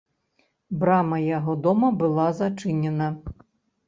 [0.83, 3.11] Брама яго дома была зачынена.